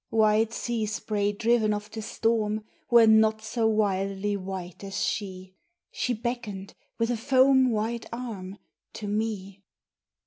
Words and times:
White 0.09 0.51
sea 0.51 0.87
spray 0.87 1.31
driven 1.31 1.75
of 1.75 1.91
the 1.91 2.01
storm 2.01 2.65
Were 2.89 3.05
not 3.05 3.43
so 3.43 3.67
wildly 3.67 4.35
white 4.35 4.83
as 4.83 5.03
she! 5.05 5.53
She 5.91 6.15
beckoned 6.15 6.73
with 6.97 7.11
a 7.11 7.15
foam 7.17 7.69
white 7.69 8.07
arm 8.11 8.57
To 8.93 9.07
me. 9.07 9.61